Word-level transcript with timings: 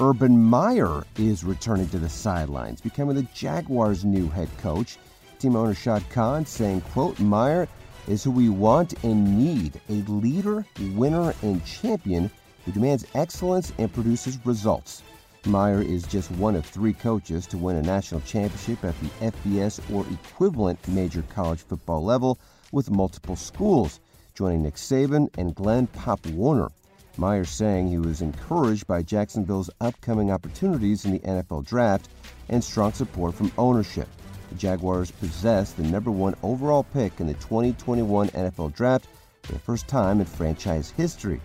Urban 0.00 0.42
Meyer 0.42 1.04
is 1.18 1.44
returning 1.44 1.86
to 1.90 1.98
the 1.98 2.08
sidelines, 2.08 2.80
becoming 2.80 3.14
the 3.14 3.28
Jaguars' 3.34 4.06
new 4.06 4.26
head 4.28 4.48
coach. 4.56 4.96
Team 5.38 5.54
owner 5.54 5.74
Shad 5.74 6.08
Khan 6.08 6.46
saying, 6.46 6.80
quote, 6.92 7.20
Meyer 7.20 7.68
is 8.08 8.24
who 8.24 8.30
we 8.30 8.48
want 8.48 8.94
and 9.04 9.38
need, 9.38 9.78
a 9.90 10.02
leader, 10.10 10.64
winner, 10.94 11.34
and 11.42 11.64
champion 11.66 12.30
who 12.64 12.72
demands 12.72 13.04
excellence 13.14 13.72
and 13.76 13.92
produces 13.92 14.38
results. 14.46 15.02
Meyer 15.44 15.82
is 15.82 16.04
just 16.04 16.30
one 16.32 16.56
of 16.56 16.64
three 16.64 16.94
coaches 16.94 17.46
to 17.48 17.58
win 17.58 17.76
a 17.76 17.82
national 17.82 18.22
championship 18.22 18.82
at 18.84 18.98
the 19.00 19.08
FBS 19.30 19.78
or 19.94 20.06
equivalent 20.10 20.78
major 20.88 21.22
college 21.34 21.60
football 21.60 22.02
level 22.02 22.38
with 22.72 22.90
multiple 22.90 23.36
schools, 23.36 24.00
joining 24.34 24.62
Nick 24.62 24.76
Saban 24.76 25.28
and 25.36 25.54
Glenn 25.54 25.86
Pop 25.86 26.24
Warner. 26.28 26.70
Meyer 27.18 27.44
saying 27.44 27.88
he 27.88 27.98
was 27.98 28.22
encouraged 28.22 28.86
by 28.86 29.02
Jacksonville's 29.02 29.70
upcoming 29.80 30.30
opportunities 30.30 31.04
in 31.04 31.12
the 31.12 31.18
NFL 31.20 31.66
draft 31.66 32.08
and 32.48 32.62
strong 32.62 32.92
support 32.92 33.34
from 33.34 33.52
ownership. 33.58 34.08
The 34.50 34.54
Jaguars 34.56 35.10
possess 35.10 35.72
the 35.72 35.82
number 35.82 36.10
one 36.10 36.34
overall 36.42 36.84
pick 36.84 37.20
in 37.20 37.26
the 37.26 37.34
2021 37.34 38.28
NFL 38.28 38.74
draft 38.74 39.06
for 39.42 39.52
the 39.52 39.58
first 39.58 39.88
time 39.88 40.20
in 40.20 40.26
franchise 40.26 40.90
history. 40.90 41.40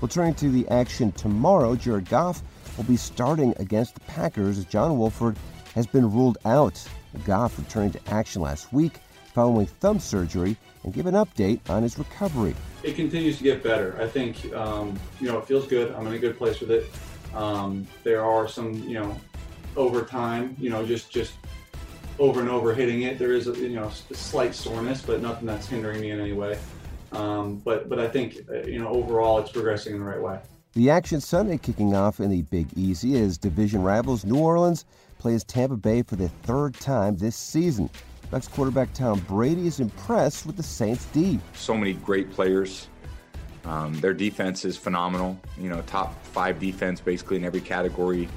Well, 0.00 0.08
turning 0.08 0.34
to 0.34 0.50
the 0.50 0.68
action 0.68 1.12
tomorrow, 1.12 1.76
Jared 1.76 2.08
Goff 2.08 2.42
will 2.76 2.84
be 2.84 2.96
starting 2.96 3.54
against 3.58 3.94
the 3.94 4.00
Packers 4.00 4.58
as 4.58 4.64
John 4.64 4.98
Wolford 4.98 5.36
has 5.74 5.86
been 5.86 6.10
ruled 6.10 6.38
out. 6.44 6.82
Goff 7.24 7.58
returning 7.58 7.92
to 7.92 8.10
action 8.10 8.42
last 8.42 8.72
week 8.72 8.94
following 9.34 9.66
thumb 9.66 9.98
surgery 9.98 10.56
and 10.84 10.94
give 10.94 11.06
an 11.06 11.14
update 11.14 11.58
on 11.68 11.82
his 11.82 11.98
recovery. 11.98 12.54
It 12.84 12.94
continues 12.94 13.36
to 13.38 13.42
get 13.42 13.62
better. 13.62 13.98
I 14.00 14.06
think, 14.06 14.54
um, 14.54 14.98
you 15.20 15.26
know, 15.28 15.38
it 15.38 15.46
feels 15.46 15.66
good. 15.66 15.92
I'm 15.92 16.06
in 16.06 16.14
a 16.14 16.18
good 16.18 16.38
place 16.38 16.60
with 16.60 16.70
it. 16.70 16.86
Um, 17.34 17.86
there 18.04 18.24
are 18.24 18.46
some, 18.46 18.74
you 18.74 18.94
know, 18.94 19.20
over 19.76 20.02
time, 20.02 20.56
you 20.58 20.70
know, 20.70 20.86
just 20.86 21.10
just 21.10 21.34
over 22.20 22.40
and 22.40 22.48
over 22.48 22.72
hitting 22.72 23.02
it. 23.02 23.18
There 23.18 23.32
is, 23.32 23.48
a, 23.48 23.52
you 23.58 23.70
know, 23.70 23.90
a 24.10 24.14
slight 24.14 24.54
soreness, 24.54 25.02
but 25.02 25.20
nothing 25.20 25.46
that's 25.46 25.66
hindering 25.66 26.00
me 26.00 26.10
in 26.12 26.20
any 26.20 26.32
way. 26.32 26.58
Um, 27.10 27.56
but 27.56 27.88
but 27.88 27.98
I 27.98 28.06
think, 28.06 28.46
uh, 28.48 28.62
you 28.62 28.78
know, 28.78 28.88
overall, 28.88 29.38
it's 29.40 29.50
progressing 29.50 29.94
in 29.94 29.98
the 29.98 30.06
right 30.06 30.22
way. 30.22 30.38
The 30.74 30.90
action 30.90 31.20
Sunday 31.20 31.58
kicking 31.58 31.94
off 31.94 32.20
in 32.20 32.30
the 32.30 32.42
Big 32.42 32.68
Easy 32.76 33.20
as 33.20 33.38
division 33.38 33.82
rivals 33.82 34.24
New 34.24 34.38
Orleans 34.38 34.84
plays 35.18 35.42
Tampa 35.44 35.76
Bay 35.76 36.02
for 36.02 36.16
the 36.16 36.28
third 36.28 36.74
time 36.74 37.16
this 37.16 37.36
season. 37.36 37.88
Bucs 38.34 38.50
quarterback 38.50 38.92
Tom 38.92 39.20
Brady 39.28 39.68
is 39.68 39.78
impressed 39.78 40.44
with 40.44 40.56
the 40.56 40.62
Saints 40.64 41.04
D. 41.12 41.38
So 41.52 41.76
many 41.76 41.92
great 41.92 42.32
players. 42.32 42.88
Um, 43.64 43.94
their 44.00 44.12
defense 44.12 44.64
is 44.64 44.76
phenomenal. 44.76 45.38
You 45.56 45.68
know, 45.68 45.82
top 45.82 46.20
five 46.24 46.58
defense 46.58 47.00
basically 47.00 47.36
in 47.36 47.44
every 47.44 47.60
category. 47.60 48.28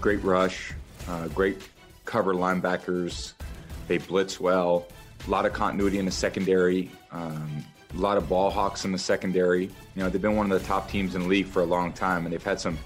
Great 0.00 0.24
rush, 0.24 0.72
uh, 1.08 1.28
great 1.28 1.68
cover 2.06 2.32
linebackers. 2.32 3.34
They 3.86 3.98
blitz 3.98 4.40
well. 4.40 4.86
A 5.26 5.30
lot 5.30 5.44
of 5.44 5.52
continuity 5.52 5.98
in 5.98 6.06
the 6.06 6.10
secondary. 6.10 6.90
Um, 7.12 7.62
a 7.92 7.98
lot 7.98 8.16
of 8.16 8.30
ball 8.30 8.50
hawks 8.50 8.86
in 8.86 8.92
the 8.92 8.98
secondary. 8.98 9.64
You 9.64 10.04
know, 10.04 10.08
they've 10.08 10.22
been 10.22 10.36
one 10.36 10.50
of 10.50 10.58
the 10.58 10.66
top 10.66 10.88
teams 10.88 11.14
in 11.14 11.20
the 11.20 11.28
league 11.28 11.48
for 11.48 11.60
a 11.60 11.66
long 11.66 11.92
time, 11.92 12.24
and 12.24 12.32
they've 12.32 12.42
had 12.42 12.58
some 12.58 12.78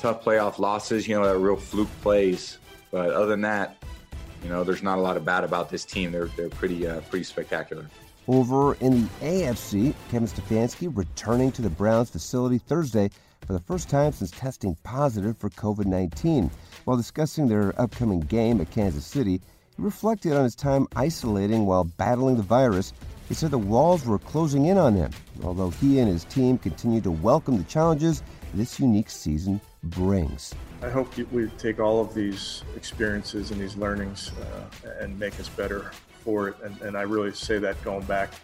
tough 0.00 0.22
playoff 0.22 0.58
losses. 0.58 1.08
You 1.08 1.18
know, 1.18 1.24
that 1.24 1.38
real 1.38 1.56
fluke 1.56 1.88
plays. 2.02 2.58
But 2.90 3.08
other 3.14 3.28
than 3.28 3.40
that, 3.40 3.78
you 4.44 4.50
know, 4.50 4.62
there's 4.62 4.82
not 4.82 4.98
a 4.98 5.00
lot 5.00 5.16
of 5.16 5.24
bad 5.24 5.42
about 5.42 5.70
this 5.70 5.84
team. 5.84 6.12
They're 6.12 6.26
they're 6.26 6.50
pretty 6.50 6.86
uh, 6.86 7.00
pretty 7.02 7.24
spectacular. 7.24 7.86
Over 8.28 8.74
in 8.74 9.02
the 9.02 9.08
AFC, 9.20 9.94
Kevin 10.10 10.28
Stefanski 10.28 10.94
returning 10.94 11.50
to 11.52 11.62
the 11.62 11.70
Browns 11.70 12.10
facility 12.10 12.58
Thursday 12.58 13.10
for 13.46 13.52
the 13.52 13.60
first 13.60 13.90
time 13.90 14.12
since 14.12 14.30
testing 14.30 14.76
positive 14.82 15.36
for 15.38 15.50
COVID 15.50 15.86
19. 15.86 16.50
While 16.84 16.96
discussing 16.96 17.48
their 17.48 17.78
upcoming 17.80 18.20
game 18.20 18.60
at 18.60 18.70
Kansas 18.70 19.06
City, 19.06 19.40
he 19.76 19.82
reflected 19.82 20.34
on 20.34 20.44
his 20.44 20.54
time 20.54 20.86
isolating 20.94 21.66
while 21.66 21.84
battling 21.84 22.36
the 22.36 22.42
virus. 22.42 22.92
He 23.28 23.34
said 23.34 23.50
the 23.50 23.58
walls 23.58 24.04
were 24.04 24.18
closing 24.18 24.66
in 24.66 24.76
on 24.76 24.94
him, 24.94 25.10
although 25.42 25.70
he 25.70 25.98
and 25.98 26.08
his 26.08 26.24
team 26.24 26.58
continue 26.58 27.00
to 27.00 27.10
welcome 27.10 27.56
the 27.56 27.64
challenges 27.64 28.22
this 28.52 28.78
unique 28.78 29.08
season 29.08 29.60
brings. 29.82 30.54
I 30.84 30.90
hope 30.90 31.16
we 31.32 31.48
take 31.56 31.80
all 31.80 32.02
of 32.02 32.12
these 32.12 32.62
experiences 32.76 33.50
and 33.50 33.58
these 33.58 33.74
learnings 33.74 34.32
uh, 34.38 34.90
and 35.00 35.18
make 35.18 35.40
us 35.40 35.48
better 35.48 35.90
for 36.22 36.48
it. 36.48 36.56
And, 36.62 36.78
and, 36.82 36.96
I 36.96 37.02
really 37.02 37.32
say 37.32 37.58
that 37.58 37.82
going 37.82 38.04
back 38.04 38.34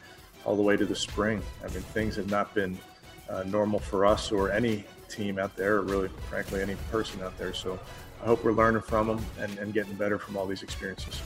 all 0.47 0.57
the 0.57 0.63
way 0.63 0.75
to 0.79 0.87
the 0.87 0.97
spring. 0.97 1.43
I 1.63 1.69
mean, 1.69 1.83
things 1.83 2.17
have 2.17 2.31
not 2.31 2.55
been 2.55 2.79
uh, 3.29 3.43
normal 3.43 3.79
for 3.79 4.07
us 4.07 4.33
or 4.33 4.51
any 4.51 4.85
team 5.11 5.39
out 5.39 5.55
there, 5.55 5.77
or 5.77 5.83
really, 5.83 6.09
frankly, 6.31 6.63
any 6.63 6.77
person 6.91 7.21
out 7.21 7.37
there. 7.37 7.53
So 7.53 7.79
I 8.23 8.27
hope 8.27 8.43
we're 8.43 8.53
learning 8.53 8.83
from 8.83 9.09
them 9.09 9.25
and, 9.39 9.59
and 9.59 9.75
getting 9.75 9.93
better 9.95 10.19
from 10.19 10.39
all 10.39 10.47
these 10.47 10.63
experiences. 10.63 11.21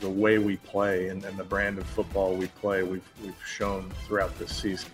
the 0.00 0.10
way 0.10 0.38
we 0.38 0.58
play 0.58 1.08
and, 1.08 1.24
and, 1.24 1.38
the 1.38 1.44
brand 1.44 1.78
of 1.78 1.86
football 1.86 2.34
we 2.34 2.48
play, 2.60 2.82
we've, 2.82 3.10
we've 3.24 3.42
shown 3.46 3.90
throughout 4.06 4.38
this 4.38 4.54
season. 4.54 4.90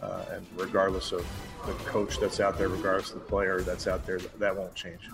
Uh, 0.00 0.24
and 0.32 0.46
regardless 0.56 1.12
of 1.12 1.26
the 1.64 1.72
coach 1.84 2.18
that's 2.18 2.38
out 2.38 2.58
there, 2.58 2.68
regardless 2.68 3.10
of 3.10 3.20
the 3.20 3.24
player 3.24 3.60
that's 3.60 3.86
out 3.86 4.06
there, 4.06 4.18
that 4.18 4.54
won't 4.54 4.74
change. 4.74 5.08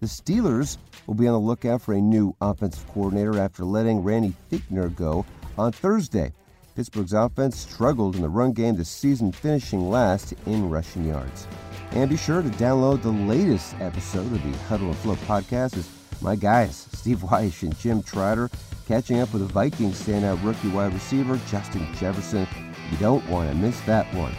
The 0.00 0.06
Steelers 0.06 0.78
will 1.06 1.14
be 1.14 1.26
on 1.26 1.34
the 1.34 1.40
lookout 1.40 1.82
for 1.82 1.94
a 1.94 2.00
new 2.00 2.34
offensive 2.40 2.86
coordinator 2.88 3.38
after 3.38 3.64
letting 3.64 4.00
Randy 4.00 4.34
Fichtner 4.50 4.94
go 4.94 5.26
on 5.58 5.72
Thursday. 5.72 6.32
Pittsburgh's 6.74 7.12
offense 7.12 7.58
struggled 7.58 8.16
in 8.16 8.22
the 8.22 8.28
run 8.28 8.52
game 8.52 8.76
this 8.76 8.88
season, 8.88 9.32
finishing 9.32 9.90
last 9.90 10.32
in 10.46 10.70
rushing 10.70 11.04
yards. 11.04 11.46
And 11.90 12.08
be 12.08 12.16
sure 12.16 12.40
to 12.40 12.48
download 12.50 13.02
the 13.02 13.10
latest 13.10 13.74
episode 13.80 14.32
of 14.32 14.42
the 14.42 14.56
Huddle 14.68 14.86
and 14.86 14.96
Flow 14.98 15.16
podcast 15.16 15.76
as 15.76 15.90
my 16.22 16.36
guys, 16.36 16.86
Steve 16.94 17.18
Wyche 17.18 17.64
and 17.64 17.76
Jim 17.78 18.02
Trotter, 18.02 18.48
catching 18.86 19.18
up 19.18 19.32
with 19.32 19.42
the 19.46 19.52
Vikings 19.52 20.02
standout 20.02 20.42
rookie 20.44 20.68
wide 20.68 20.94
receiver, 20.94 21.38
Justin 21.48 21.86
Jefferson. 21.96 22.46
You 22.90 22.96
don't 22.96 23.26
want 23.28 23.48
to 23.48 23.54
miss 23.54 23.80
that 23.82 24.12
one. 24.14 24.34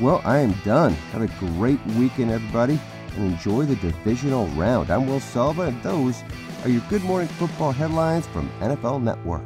Well, 0.00 0.20
I 0.24 0.38
am 0.38 0.52
done. 0.64 0.92
Have 1.12 1.22
a 1.22 1.28
great 1.38 1.84
weekend, 1.86 2.32
everybody, 2.32 2.80
and 3.14 3.32
enjoy 3.32 3.64
the 3.64 3.76
divisional 3.76 4.48
round. 4.48 4.90
I'm 4.90 5.06
Will 5.06 5.20
Selva, 5.20 5.62
and 5.62 5.82
those 5.84 6.22
are 6.64 6.68
your 6.68 6.82
Good 6.90 7.04
Morning 7.04 7.28
Football 7.28 7.70
headlines 7.70 8.26
from 8.26 8.50
NFL 8.60 9.02
Network. 9.02 9.44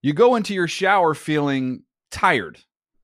You 0.00 0.14
go 0.14 0.34
into 0.34 0.54
your 0.54 0.68
shower 0.68 1.14
feeling 1.14 1.82
tired, 2.10 2.58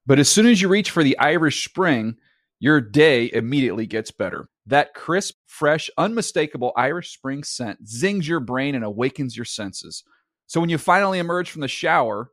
but 0.07 0.19
as 0.19 0.31
soon 0.31 0.47
as 0.47 0.63
you 0.63 0.69
reach 0.69 0.91
for 0.91 1.05
the 1.05 1.19
Irish 1.19 1.65
Spring, 1.69 2.17
your 2.61 2.81
day 2.81 3.31
immediately 3.33 3.87
gets 3.87 4.11
better. 4.11 4.49
That 4.67 4.95
crisp, 4.95 5.35
fresh, 5.47 5.91
unmistakable 5.99 6.73
Irish 6.77 7.13
Spring 7.13 7.45
scent 7.45 7.87
zings 7.87 8.27
your 8.27 8.41
brain 8.41 8.75
and 8.75 8.85
awakens 8.85 9.37
your 9.37 9.45
senses. 9.45 10.03
So 10.47 10.61
when 10.61 10.71
you 10.71 10.79
finally 10.79 11.19
emerge 11.19 11.51
from 11.51 11.61
the 11.61 11.69
shower, 11.69 12.33